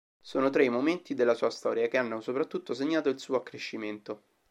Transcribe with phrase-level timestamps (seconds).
[0.19, 4.23] Sono tre i momenti della sua storia che hanno soprattutto segnato il suo accrescimento.